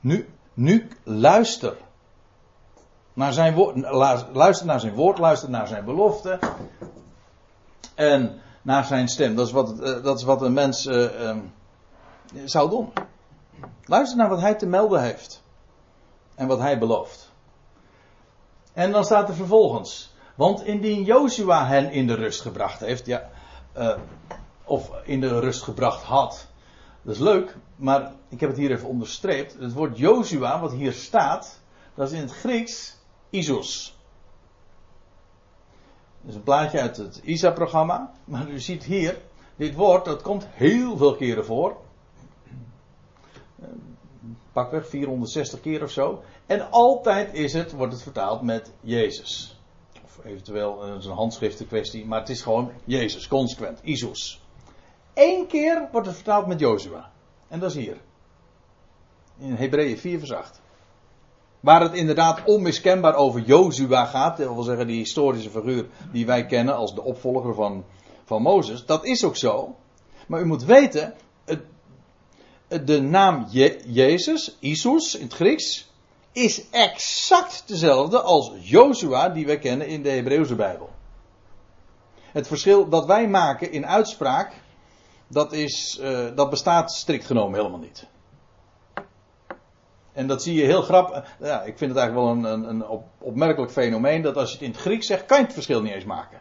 [0.00, 1.76] Nu, nu luister.
[3.12, 3.76] Naar zijn woord,
[4.32, 6.38] luister naar zijn woord, luister naar zijn belofte.
[7.94, 9.34] En naar zijn stem.
[9.34, 11.52] Dat is wat, eh, dat is wat een mens uh, um,
[12.44, 12.92] zou doen.
[13.84, 15.42] Luister naar wat hij te melden heeft.
[16.34, 17.32] En wat hij belooft.
[18.72, 20.14] En dan staat er vervolgens.
[20.34, 23.06] Want indien Joshua hen in de rust gebracht heeft.
[23.06, 23.30] Ja,
[23.76, 23.96] uh,
[24.64, 26.46] of in de rust gebracht had.
[27.02, 27.56] Dat is leuk.
[27.76, 29.56] Maar ik heb het hier even onderstreept.
[29.58, 31.60] Het woord Joshua wat hier staat.
[31.94, 32.96] Dat is in het Grieks
[33.30, 33.96] Isos.
[36.20, 38.12] Dat is een plaatje uit het ISA-programma.
[38.24, 39.20] Maar u ziet hier.
[39.56, 41.76] Dit woord dat komt heel veel keren voor
[44.52, 46.22] pakweg 460 keer of zo.
[46.46, 49.60] En altijd is het, wordt het vertaald met Jezus.
[50.04, 52.06] Of eventueel uh, een handschriftenkwestie.
[52.06, 53.80] Maar het is gewoon Jezus, consequent.
[53.82, 54.42] Isus.
[55.14, 57.10] Eén keer wordt het vertaald met Jozua.
[57.48, 57.96] En dat is hier.
[59.38, 60.60] In Hebreeën 4 vers 8.
[61.60, 64.36] Waar het inderdaad onmiskenbaar over Jozua gaat.
[64.36, 67.84] Dat wil zeggen die historische figuur die wij kennen als de opvolger van,
[68.24, 68.84] van Mozes.
[68.84, 69.76] Dat is ook zo.
[70.26, 71.14] Maar u moet weten.
[72.68, 75.86] De naam Je Jezus, Isus in het Grieks.
[76.32, 80.90] Is exact dezelfde als Jozua die wij kennen in de Hebreeuwse Bijbel.
[82.32, 84.52] Het verschil dat wij maken in uitspraak.
[85.28, 88.06] Dat, is, uh, dat bestaat strikt genomen helemaal niet.
[90.12, 91.36] En dat zie je heel grappig.
[91.40, 94.22] Ja, ik vind het eigenlijk wel een, een, een op, opmerkelijk fenomeen.
[94.22, 96.40] Dat als je het in het Grieks zegt, kan je het verschil niet eens maken.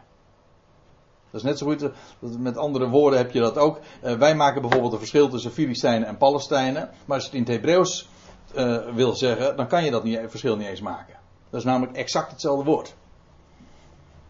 [1.30, 1.82] Dat is net zo goed.
[1.82, 3.80] Eh, met andere woorden heb je dat ook.
[4.04, 6.90] Uh, wij maken bijvoorbeeld een verschil tussen Filistijnen en Palestijnen.
[7.04, 8.08] Maar als je het in het Hebreeuws
[8.56, 11.14] uh, wil zeggen, dan kan je dat niet, verschil niet eens maken.
[11.50, 12.94] Dat is namelijk exact hetzelfde woord.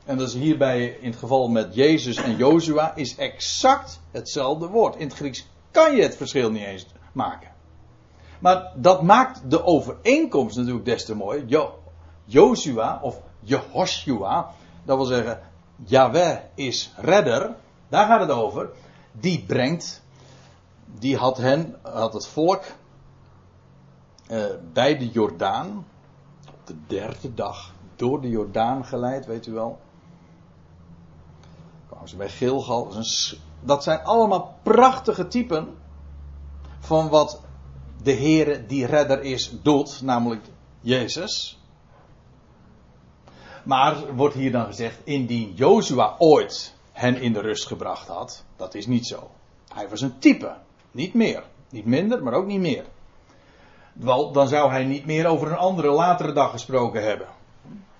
[0.04, 4.96] En dat is hierbij in het geval met Jezus en Jozua is exact hetzelfde woord.
[4.96, 7.50] In het Grieks kan je het verschil niet eens maken.
[8.38, 11.44] Maar dat maakt de overeenkomst natuurlijk des te mooi.
[11.46, 11.78] Jo,
[12.24, 14.50] Joshua of Jehoshua,
[14.84, 15.40] dat wil zeggen,
[15.84, 17.54] Yahweh is redder,
[17.88, 18.70] daar gaat het over.
[19.12, 20.02] Die brengt,
[20.84, 22.64] die had hen, had het volk
[24.30, 25.86] uh, bij de Jordaan,
[26.48, 29.78] op de derde dag, door de Jordaan geleid, weet u wel.
[31.88, 32.92] Kwamen ze bij Gilgal.
[33.60, 35.76] Dat zijn allemaal prachtige typen
[36.78, 37.40] van wat
[38.02, 40.46] de Heere die redder is doet, namelijk
[40.80, 41.57] Jezus.
[43.64, 48.74] Maar wordt hier dan gezegd, indien Jozua ooit hen in de rust gebracht had, dat
[48.74, 49.30] is niet zo.
[49.74, 50.52] Hij was een type,
[50.90, 51.42] niet meer.
[51.70, 52.84] Niet minder, maar ook niet meer.
[53.92, 57.26] Wel, dan zou hij niet meer over een andere latere dag gesproken hebben.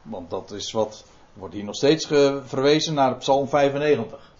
[0.02, 2.06] Want dat is wat, wordt hier nog steeds
[2.44, 4.32] verwezen naar Psalm 95.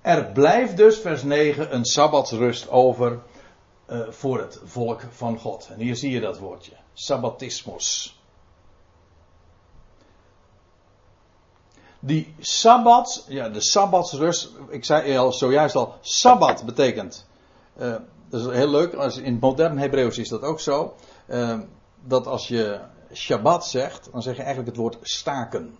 [0.00, 3.18] Er blijft dus, vers 9, een sabbatsrust over
[3.90, 5.68] uh, voor het volk van God.
[5.72, 8.17] En hier zie je dat woordje: sabbatismus.
[12.08, 17.26] Die sabbat, ja, de sabbatsrust, ik zei al zojuist al, sabbat betekent.
[17.80, 17.94] Uh,
[18.28, 20.94] dat is heel leuk, als in het modern Hebreeuws is dat ook zo.
[21.26, 21.58] Uh,
[22.04, 22.80] dat als je
[23.14, 25.76] Shabbat zegt, dan zeg je eigenlijk het woord staken.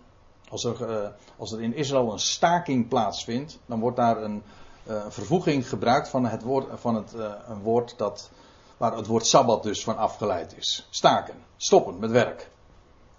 [0.49, 4.43] Als er, uh, als er in Israël een staking plaatsvindt, dan wordt daar een
[5.09, 7.13] vervoeging gebruikt van het woord, van het,
[7.47, 8.29] een woord dat,
[8.77, 10.87] waar het woord sabbat dus van afgeleid is.
[10.89, 12.49] Staken, stoppen met werk.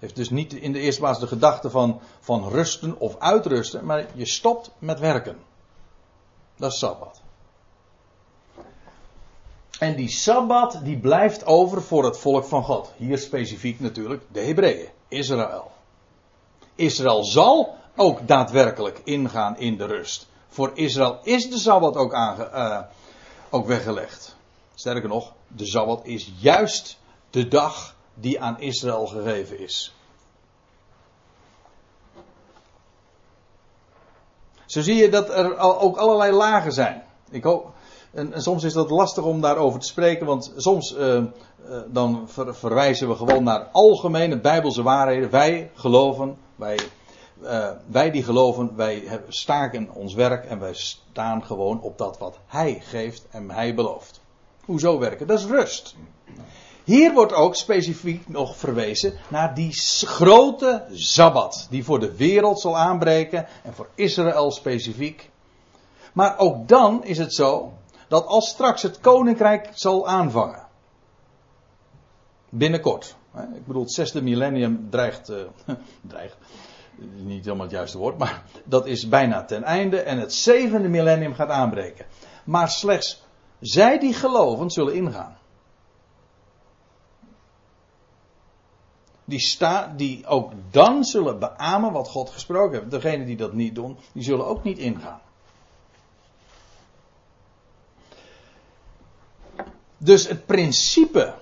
[0.00, 4.06] Heeft dus niet in de eerste plaats de gedachte van, van rusten of uitrusten, maar
[4.14, 5.38] je stopt met werken.
[6.56, 7.20] Dat is sabbat.
[9.78, 12.92] En die sabbat die blijft over voor het volk van God.
[12.96, 15.70] Hier specifiek natuurlijk de Hebreeën, Israël.
[16.74, 20.28] Israël zal ook daadwerkelijk ingaan in de rust.
[20.48, 22.80] Voor Israël is de Sabbat ook, aange, uh,
[23.50, 24.36] ook weggelegd.
[24.74, 26.98] Sterker nog, de Sabbat is juist
[27.30, 29.94] de dag die aan Israël gegeven is.
[34.66, 37.02] Zo zie je dat er ook allerlei lagen zijn.
[37.30, 37.44] Ik
[38.12, 41.24] en, soms is dat lastig om daarover te spreken, want soms uh, uh,
[41.86, 45.30] dan ver, verwijzen we gewoon naar algemene bijbelse waarheden.
[45.30, 46.78] Wij geloven wij,
[47.42, 52.38] uh, wij die geloven, wij staken ons werk en wij staan gewoon op dat wat
[52.46, 54.20] Hij geeft en Hij belooft.
[54.64, 55.26] Hoezo werken?
[55.26, 55.96] Dat is rust.
[56.90, 59.72] Hier wordt ook specifiek nog verwezen naar die
[60.06, 65.30] grote Sabbat, die voor de wereld zal aanbreken en voor Israël specifiek.
[66.12, 67.72] Maar ook dan is het zo
[68.08, 70.66] dat als straks het koninkrijk zal aanvangen,
[72.48, 73.16] binnenkort,
[73.54, 75.36] ik bedoel, het zesde millennium dreigt, uh,
[76.08, 76.36] dreigt,
[77.16, 81.34] niet helemaal het juiste woord, maar dat is bijna ten einde en het zevende millennium
[81.34, 82.06] gaat aanbreken.
[82.44, 83.22] Maar slechts
[83.60, 85.38] zij die geloven zullen ingaan.
[89.30, 92.90] Die, sta, die ook dan zullen beamen wat God gesproken heeft.
[92.90, 95.20] Degenen die dat niet doen, die zullen ook niet ingaan.
[99.96, 101.34] Dus het principe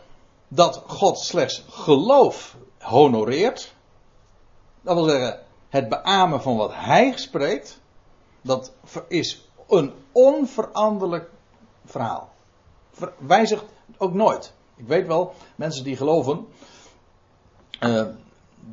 [0.48, 3.74] dat God slechts geloof honoreert.
[4.80, 7.80] Dat wil zeggen, het beamen van wat hij spreekt.
[8.42, 8.72] Dat
[9.08, 11.30] is een onveranderlijk
[11.84, 12.32] verhaal.
[13.18, 13.64] Wijzigt
[13.98, 14.52] ook nooit.
[14.76, 16.46] Ik weet wel, mensen die geloven.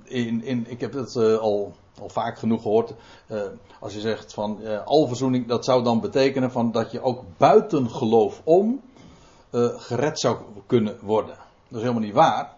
[0.03, 2.93] In, ik heb het uh, al, al vaak genoeg gehoord.
[3.27, 3.41] Uh,
[3.79, 8.41] als je zegt van alverzoening, dat zou dan betekenen van dat je ook buiten geloof
[8.43, 8.81] om
[9.77, 11.35] gered zou kunnen worden.
[11.67, 12.53] Dat is helemaal niet waar.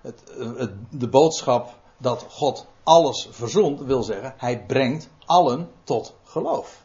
[0.00, 0.22] het,
[0.56, 6.84] het, de boodschap dat God alles verzoent, wil zeggen, hij brengt allen tot geloof.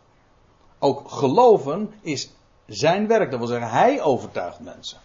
[0.79, 2.31] Ook geloven is
[2.65, 4.99] zijn werk, dat wil zeggen, hij overtuigt mensen.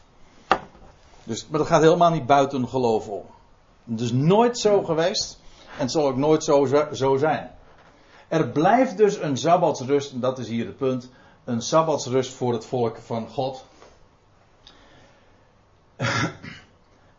[1.24, 3.24] Dus, maar dat gaat helemaal niet buiten geloof om.
[3.90, 5.40] Het is nooit zo geweest
[5.76, 7.50] en het zal ook nooit zo, zo zijn.
[8.28, 11.10] Er blijft dus een sabbatsrust, en dat is hier het punt,
[11.44, 13.64] een sabbatsrust voor het volk van God.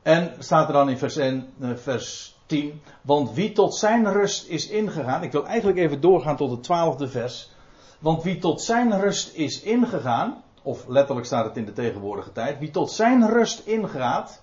[0.02, 4.48] en staat er dan in vers, 1, eh, vers 10, want wie tot zijn rust
[4.48, 7.52] is ingegaan, ik wil eigenlijk even doorgaan tot het twaalfde vers,
[8.00, 12.60] want wie tot zijn rust is ingegaan, of letterlijk staat het in de tegenwoordige tijd,
[12.60, 14.42] wie tot zijn rust ingaat,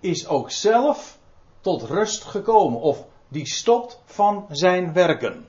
[0.00, 1.18] is ook zelf
[1.60, 5.48] tot rust gekomen, of die stopt van zijn werken.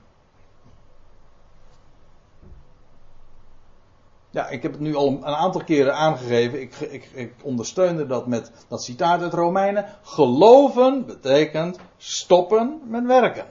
[4.29, 6.61] Ja, ik heb het nu al een aantal keren aangegeven.
[6.61, 9.85] Ik, ik, ik ondersteunde dat met dat citaat uit Romeinen.
[10.01, 13.45] Geloven betekent stoppen met werken.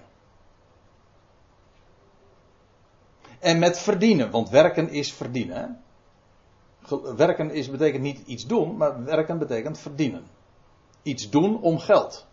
[3.39, 5.83] En met verdienen, want werken is verdienen.
[7.17, 10.27] Werken is, betekent niet iets doen, maar werken betekent verdienen.
[11.03, 12.27] Iets doen om geld.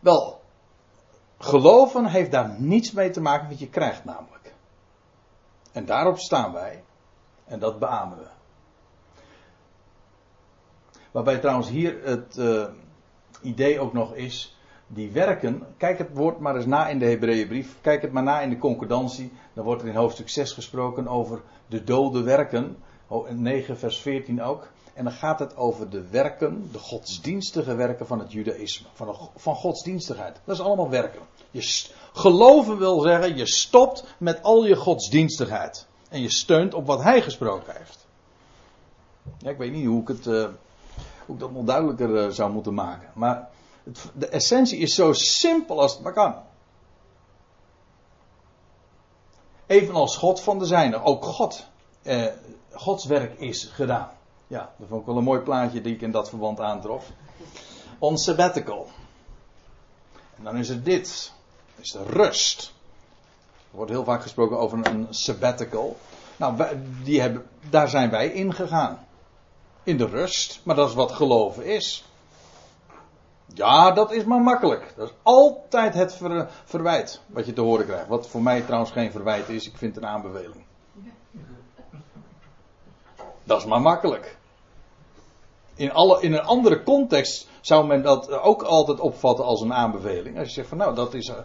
[0.00, 0.40] Wel,
[1.38, 4.54] geloven heeft daar niets mee te maken wat je krijgt namelijk.
[5.72, 6.84] En daarop staan wij.
[7.44, 8.26] En dat beamen we.
[11.10, 12.64] Waarbij trouwens hier het uh,
[13.42, 14.56] idee ook nog is.
[14.86, 17.76] Die werken, kijk het woord maar eens na in de Hebreeënbrief.
[17.80, 19.32] Kijk het maar na in de concordantie.
[19.52, 22.76] Dan wordt er in hoofdstuk 6 gesproken over de dode werken.
[23.28, 24.68] 9 vers 14 ook.
[24.94, 28.86] En dan gaat het over de werken, de godsdienstige werken van het judaïsme.
[28.92, 30.40] Van, van godsdienstigheid.
[30.44, 31.20] Dat is allemaal werken.
[31.50, 35.86] Je geloven wil zeggen, je stopt met al je godsdienstigheid.
[36.08, 38.06] En je steunt op wat hij gesproken heeft.
[39.38, 40.48] Ja, ik weet niet hoe ik, het, uh,
[41.26, 43.08] hoe ik dat nog duidelijker uh, zou moeten maken.
[43.14, 43.48] Maar
[43.84, 46.34] het, de essentie is zo simpel als het maar kan.
[49.72, 51.02] Evenals God van de zijne.
[51.02, 51.66] Ook God,
[52.02, 52.26] eh,
[52.72, 54.10] Gods werk is gedaan.
[54.46, 57.10] Ja, dat vond ik wel een mooi plaatje die ik in dat verband aantrof.
[57.98, 58.88] On sabbatical.
[60.36, 61.32] En dan is er dit.
[61.76, 62.72] is de rust.
[63.70, 65.96] Er wordt heel vaak gesproken over een sabbatical.
[66.36, 66.66] Nou,
[67.04, 69.06] die hebben, daar zijn wij ingegaan.
[69.82, 70.60] In de rust.
[70.62, 72.04] Maar dat is wat geloven is.
[73.54, 74.92] Ja, dat is maar makkelijk.
[74.96, 76.20] Dat is altijd het
[76.64, 78.08] verwijt wat je te horen krijgt.
[78.08, 79.66] Wat voor mij trouwens geen verwijt is.
[79.66, 80.64] Ik vind het een aanbeveling.
[83.44, 84.38] Dat is maar makkelijk.
[85.74, 90.38] In, alle, in een andere context zou men dat ook altijd opvatten als een aanbeveling.
[90.38, 91.28] Als je zegt van nou, dat is.
[91.28, 91.36] Eh,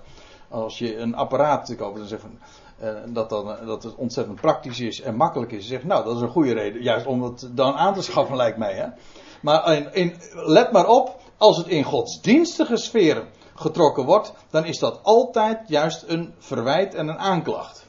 [0.50, 2.40] als je een apparaat koopt, dan zeg van.
[2.82, 5.64] Uh, dat, dan, eh, dat het ontzettend praktisch is en makkelijk is.
[5.64, 6.82] Je zegt, nou, dat is een goede reden.
[6.82, 8.74] Juist om het dan aan te schaffen, lijkt mij.
[8.74, 8.88] Hè?
[9.42, 14.80] Maar in, in, let maar op, als het in godsdienstige sferen getrokken wordt, dan is
[14.80, 17.86] dat altijd juist een verwijt en een aanklacht.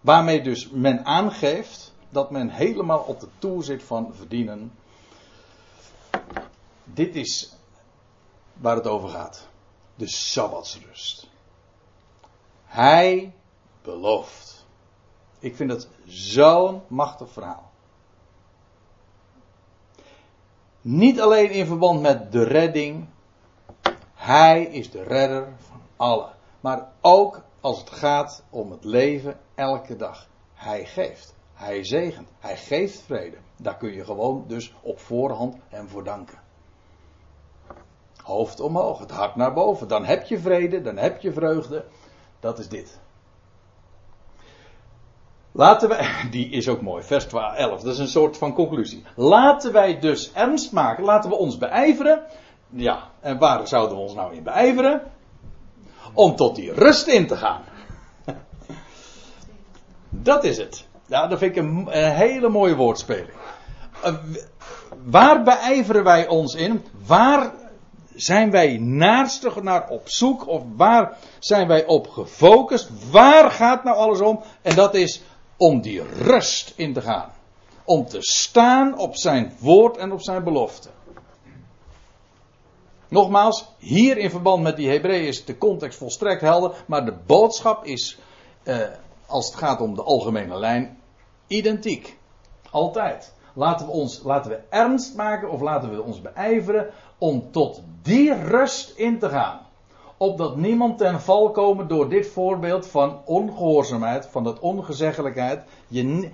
[0.00, 4.72] Waarmee dus men aangeeft dat men helemaal op de toer zit van verdienen
[6.96, 7.52] dit is
[8.52, 9.48] waar het over gaat.
[9.94, 11.28] De Sabbatsrust.
[12.64, 13.34] Hij
[13.82, 14.64] belooft.
[15.38, 17.70] Ik vind dat zo'n machtig verhaal.
[20.88, 23.06] Niet alleen in verband met de redding.
[24.14, 26.32] Hij is de redder van allen.
[26.60, 30.28] Maar ook als het gaat om het leven elke dag.
[30.54, 31.34] Hij geeft.
[31.54, 32.28] Hij zegent.
[32.38, 33.36] Hij geeft vrede.
[33.56, 36.38] Daar kun je gewoon dus op voorhand hem voor danken.
[38.22, 39.88] Hoofd omhoog, het hart naar boven.
[39.88, 41.84] Dan heb je vrede, dan heb je vreugde.
[42.40, 42.98] Dat is dit.
[45.56, 49.04] Laten wij, die is ook mooi, vers 11, dat is een soort van conclusie.
[49.14, 52.22] Laten wij dus ernst maken, laten we ons beijveren.
[52.70, 55.02] Ja, en waar zouden we ons nou in beijveren?
[56.12, 57.60] Om tot die rust in te gaan.
[60.10, 60.86] Dat is het.
[61.06, 63.30] Ja, dat vind ik een, hele mooie woordspeling.
[64.04, 64.14] Uh,
[65.04, 66.84] waar beijveren wij ons in?
[67.06, 67.52] Waar
[68.14, 70.46] zijn wij naarstig naar op zoek?
[70.46, 72.90] Of waar zijn wij op gefocust?
[73.10, 74.42] Waar gaat nou alles om?
[74.62, 75.22] En dat is
[75.56, 77.30] om die rust in te gaan.
[77.84, 80.88] Om te staan op zijn woord en op zijn belofte.
[83.08, 86.84] Nogmaals, hier in verband met die Hebreeën is de context volstrekt helder.
[86.86, 88.18] Maar de boodschap is,
[88.62, 88.78] eh,
[89.26, 90.98] als het gaat om de algemene lijn,
[91.46, 92.18] identiek.
[92.70, 93.34] Altijd.
[93.54, 98.34] Laten we, ons, laten we ernst maken of laten we ons beijveren om tot die
[98.34, 99.65] rust in te gaan.
[100.16, 105.64] Opdat niemand ten val komen door dit voorbeeld van ongehoorzaamheid, van dat ongezeggelijkheid.
[105.88, 106.30] Je,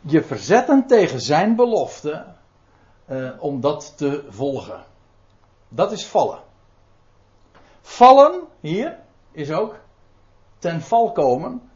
[0.00, 2.26] je verzetten tegen zijn belofte.
[3.06, 4.84] eh, om dat te volgen.
[5.68, 6.38] Dat is vallen.
[7.80, 8.98] Vallen hier
[9.32, 9.78] is ook
[10.58, 11.70] ten val komen.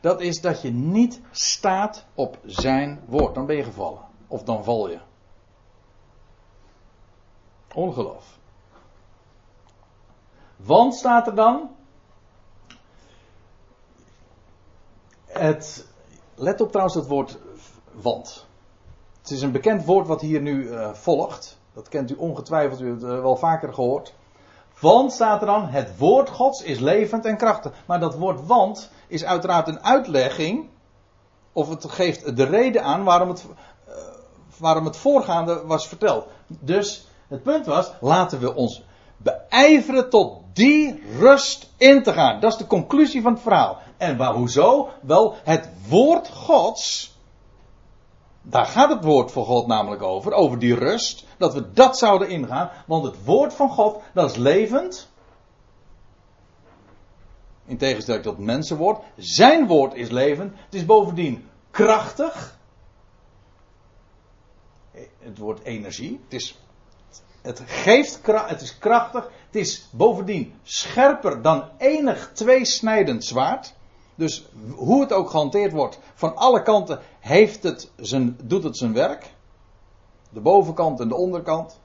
[0.00, 3.34] Dat is dat je niet staat op zijn woord.
[3.34, 4.02] Dan ben je gevallen.
[4.28, 4.98] Of dan val je.
[7.74, 8.35] Ongeloof.
[10.66, 11.70] Want staat er dan.
[15.26, 15.86] Het,
[16.34, 17.38] let op trouwens het woord
[17.92, 18.46] want.
[19.20, 21.58] Het is een bekend woord wat hier nu uh, volgt.
[21.72, 24.14] Dat kent u ongetwijfeld, u hebt het uh, wel vaker gehoord.
[24.80, 27.72] Want staat er dan, het woord Gods is levend en krachtig.
[27.86, 30.68] Maar dat woord want is uiteraard een uitlegging.
[31.52, 33.46] Of het geeft de reden aan waarom het,
[33.88, 33.94] uh,
[34.58, 36.26] waarom het voorgaande was verteld.
[36.46, 38.84] Dus het punt was, laten we ons
[39.16, 42.40] beijveren tot die rust in te gaan.
[42.40, 43.78] Dat is de conclusie van het verhaal.
[43.96, 44.88] En waar, hoezo?
[45.02, 47.14] Wel, het woord Gods.
[48.42, 51.24] Daar gaat het woord van God namelijk over, over die rust.
[51.38, 52.70] Dat we dat zouden ingaan.
[52.86, 55.08] Want het woord van God, dat is levend.
[57.64, 59.02] In tegenstelling tot mensenwoord.
[59.16, 60.52] Zijn woord is levend.
[60.64, 62.58] Het is bovendien krachtig.
[65.18, 66.20] Het woord energie.
[66.24, 66.58] Het is
[67.46, 69.30] het geeft kracht, het is krachtig.
[69.46, 73.74] Het is bovendien scherper dan enig tweesnijdend zwaard.
[74.14, 78.92] Dus hoe het ook gehanteerd wordt, van alle kanten heeft het zijn, doet het zijn
[78.92, 79.30] werk.
[80.30, 81.80] De bovenkant en de onderkant.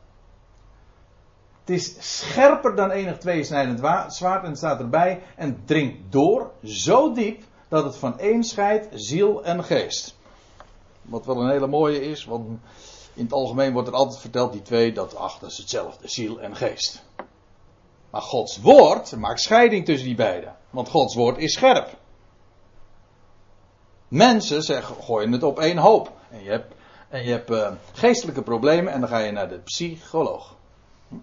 [1.59, 3.79] Het is scherper dan enig tweesnijdend
[4.13, 9.43] zwaard en staat erbij en dringt door zo diep dat het van één scheidt ziel
[9.43, 10.15] en geest.
[11.01, 12.59] Wat wel een hele mooie is, want
[13.13, 16.41] in het algemeen wordt er altijd verteld, die twee, dat, ach, dat is hetzelfde, ziel
[16.41, 17.03] en geest.
[18.09, 20.55] Maar Gods woord maakt scheiding tussen die beiden.
[20.69, 21.97] Want Gods woord is scherp.
[24.07, 26.11] Mensen zeggen, gooien het op één hoop.
[26.29, 26.73] En je hebt,
[27.09, 30.55] en je hebt uh, geestelijke problemen en dan ga je naar de psycholoog.
[31.07, 31.15] Hm?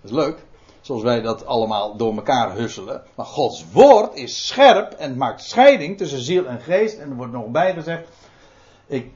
[0.00, 0.44] Dat is leuk.
[0.80, 3.02] Zoals wij dat allemaal door elkaar husselen.
[3.14, 6.98] Maar Gods woord is scherp en maakt scheiding tussen ziel en geest.
[6.98, 8.08] En er wordt nog bij gezegd.
[8.86, 9.12] Ik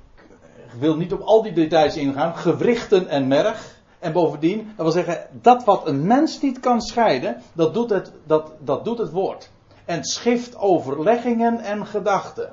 [0.79, 2.37] wil niet op al die details ingaan.
[2.37, 3.79] Gewrichten en merg.
[3.99, 8.13] En bovendien, dat wil zeggen, dat wat een mens niet kan scheiden, dat doet het,
[8.27, 9.51] dat, dat doet het woord.
[9.85, 12.53] En schift overleggingen en gedachten.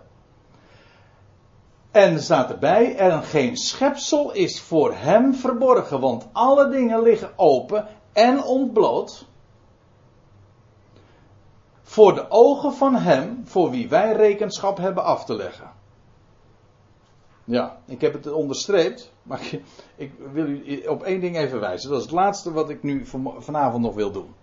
[1.91, 7.87] En staat erbij, en geen schepsel is voor hem verborgen, want alle dingen liggen open
[8.13, 9.25] en ontbloot.
[11.81, 15.76] Voor de ogen van hem, voor wie wij rekenschap hebben af te leggen.
[17.49, 19.41] Ja, ik heb het onderstreept, maar
[19.95, 21.89] ik wil u op één ding even wijzen.
[21.89, 23.05] Dat is het laatste wat ik nu
[23.39, 24.35] vanavond nog wil doen.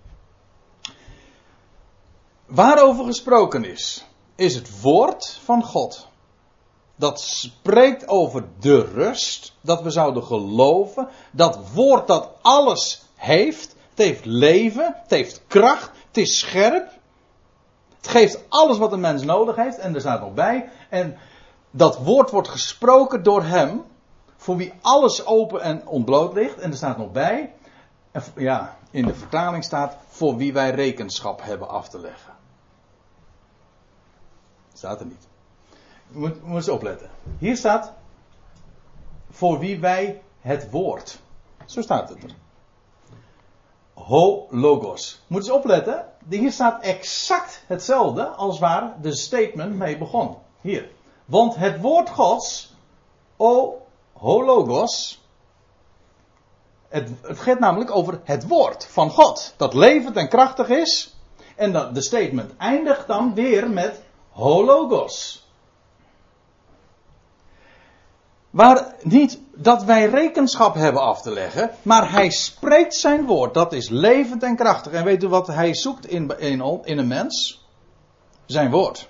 [2.46, 6.08] Waarover gesproken is, is het woord van God.
[6.96, 11.08] Dat spreekt over de rust, dat we zouden geloven.
[11.30, 13.76] Dat woord dat alles heeft.
[13.90, 16.90] Het heeft leven, het heeft kracht, het is scherp.
[17.96, 19.78] Het geeft alles wat een mens nodig heeft.
[19.78, 20.68] En er staat nog bij.
[20.90, 21.16] En
[21.76, 23.84] dat woord wordt gesproken door hem,
[24.36, 26.58] voor wie alles open en ontbloot ligt.
[26.58, 27.54] En er staat nog bij,
[28.36, 32.32] ja, in de vertaling staat, voor wie wij rekenschap hebben af te leggen.
[34.72, 35.28] Staat er niet.
[36.08, 37.10] Moet, moet eens opletten.
[37.38, 37.92] Hier staat,
[39.30, 41.20] voor wie wij het woord.
[41.64, 42.34] Zo staat het er.
[43.94, 45.22] Ho logos.
[45.26, 46.06] Moet eens opletten.
[46.28, 50.36] Hier staat exact hetzelfde als waar de statement mee begon.
[50.60, 50.93] Hier.
[51.24, 52.74] Want het woord Gods,
[53.36, 55.22] o hologos,
[56.88, 61.14] het, het gaat namelijk over het woord van God, dat levend en krachtig is.
[61.56, 65.46] En dat, de statement eindigt dan weer met hologos.
[68.50, 73.72] Waar niet dat wij rekenschap hebben af te leggen, maar hij spreekt zijn woord, dat
[73.72, 74.92] is levend en krachtig.
[74.92, 77.64] En weet u wat hij zoekt in, in, in een mens?
[78.46, 79.08] Zijn woord.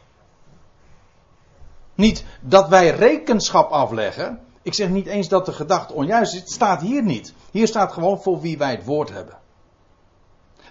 [1.94, 4.40] Niet dat wij rekenschap afleggen.
[4.62, 6.40] Ik zeg niet eens dat de gedachte onjuist is.
[6.40, 7.34] Het staat hier niet.
[7.50, 9.38] Hier staat gewoon voor wie wij het woord hebben.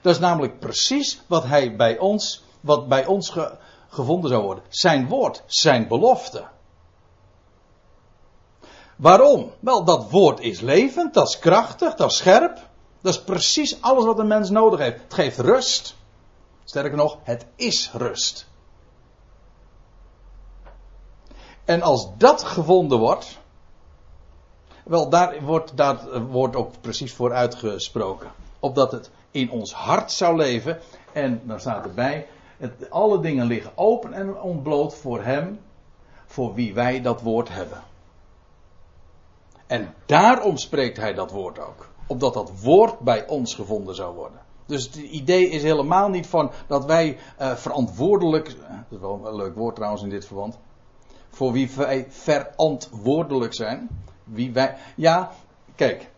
[0.02, 3.38] Dat is namelijk precies wat hij bij ons, wat bij ons
[3.90, 4.64] gevonden zou worden.
[4.70, 6.44] Zijn woord, zijn belofte.
[8.96, 9.52] Waarom?
[9.60, 12.68] Wel, dat woord is levend, dat is krachtig, dat is scherp.
[13.02, 15.02] Dat is precies alles wat een mens nodig heeft.
[15.02, 15.96] Het geeft rust.
[16.64, 18.48] Sterker nog, het is rust.
[21.66, 23.40] En als dat gevonden wordt,
[24.84, 28.32] wel daar wordt, daar wordt ook precies voor uitgesproken.
[28.60, 30.80] Opdat het in ons hart zou leven.
[31.14, 32.28] En dan staat erbij,
[32.90, 35.60] alle dingen liggen open en ontbloot voor hem,
[36.26, 37.84] voor wie wij dat woord hebben.
[39.68, 41.90] En daarom spreekt hij dat woord ook.
[42.08, 44.40] Opdat dat woord bij ons gevonden zou worden.
[44.66, 48.46] Dus het idee is helemaal niet van dat wij uh, verantwoordelijk.
[48.46, 50.58] Dat is wel een leuk woord trouwens in dit verband.
[51.34, 53.90] Voor wie wij verantwoordelijk zijn.
[54.24, 54.76] Wie wij.
[54.96, 55.32] Ja,
[55.76, 56.12] kijk.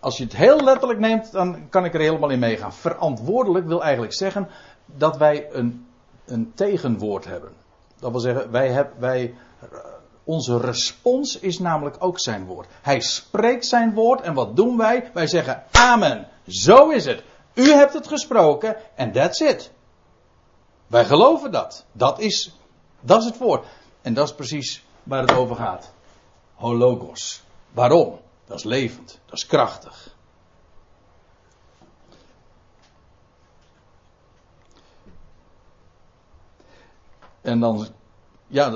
[0.00, 2.72] Als je het heel letterlijk neemt, dan kan ik er helemaal in meegaan.
[2.72, 4.48] Verantwoordelijk wil eigenlijk zeggen
[4.86, 5.86] dat wij een,
[6.24, 7.52] een tegenwoord hebben.
[7.98, 9.34] Dat wil zeggen, wij, hebben, wij
[10.24, 12.66] onze respons is namelijk ook zijn woord.
[12.82, 15.10] Hij spreekt zijn woord en wat doen wij?
[15.14, 16.28] Wij zeggen amen.
[16.46, 17.22] Zo is het.
[17.54, 19.72] U hebt het gesproken en that's it.
[20.86, 21.84] Wij geloven dat.
[21.92, 22.56] Dat is,
[23.00, 23.66] dat is het woord.
[24.02, 25.92] En dat is precies waar het over gaat.
[26.54, 27.42] Hologos.
[27.70, 28.18] Waarom?
[28.44, 29.20] Dat is levend.
[29.26, 30.14] Dat is krachtig.
[37.40, 37.86] En dan
[38.46, 38.68] ja,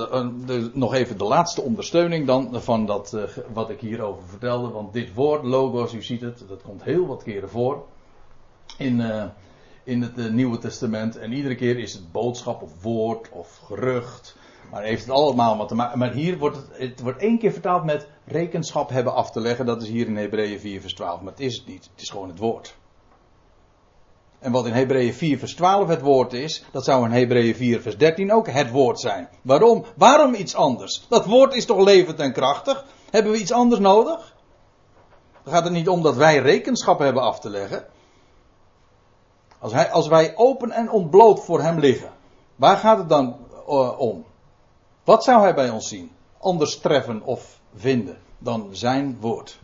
[0.73, 3.23] nog even de laatste ondersteuning dan van dat, uh,
[3.53, 4.69] wat ik hierover vertelde.
[4.69, 7.85] Want dit woord, logos, u ziet het, dat komt heel wat keren voor
[8.77, 9.23] in, uh,
[9.83, 11.17] in het uh, Nieuwe Testament.
[11.17, 14.35] En iedere keer is het boodschap of woord of gerucht.
[14.71, 15.99] Maar heeft het allemaal wat te maken.
[15.99, 19.65] Maar hier wordt het, het wordt één keer vertaald met rekenschap hebben af te leggen.
[19.65, 21.21] Dat is hier in Hebreeën 4 vers 12.
[21.21, 21.89] Maar het is het niet.
[21.91, 22.75] Het is gewoon het woord.
[24.39, 27.81] En wat in Hebreeën 4 vers 12 het woord is, dat zou in Hebreeën 4
[27.81, 29.29] vers 13 ook het woord zijn.
[29.41, 29.85] Waarom?
[29.95, 31.05] Waarom iets anders?
[31.09, 32.85] Dat woord is toch levend en krachtig?
[33.09, 34.35] Hebben we iets anders nodig?
[35.43, 37.85] Dan gaat het niet om dat wij rekenschap hebben af te leggen.
[39.59, 42.09] Als, als wij open en ontbloot voor hem liggen,
[42.55, 43.37] waar gaat het dan
[43.67, 44.25] uh, om?
[45.07, 46.11] Wat zou hij bij ons zien?
[46.39, 49.59] Anders treffen of vinden dan zijn woord.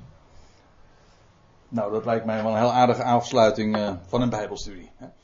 [1.67, 4.91] Nou, dat lijkt mij wel een heel aardige afsluiting uh, van een Bijbelstudie.